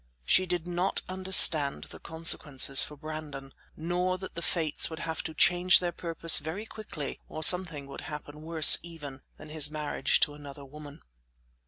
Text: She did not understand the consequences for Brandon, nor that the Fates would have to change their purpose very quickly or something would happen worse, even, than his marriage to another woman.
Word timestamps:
She 0.25 0.47
did 0.47 0.65
not 0.67 1.03
understand 1.07 1.83
the 1.83 1.99
consequences 1.99 2.81
for 2.81 2.97
Brandon, 2.97 3.53
nor 3.77 4.17
that 4.17 4.33
the 4.33 4.41
Fates 4.41 4.89
would 4.89 4.97
have 4.97 5.21
to 5.21 5.35
change 5.35 5.79
their 5.79 5.91
purpose 5.91 6.39
very 6.39 6.65
quickly 6.65 7.19
or 7.29 7.43
something 7.43 7.85
would 7.85 8.01
happen 8.01 8.41
worse, 8.41 8.79
even, 8.81 9.21
than 9.37 9.49
his 9.49 9.69
marriage 9.69 10.19
to 10.21 10.33
another 10.33 10.65
woman. 10.65 11.03